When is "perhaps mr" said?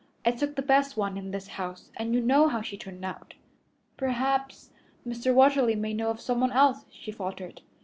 3.97-5.31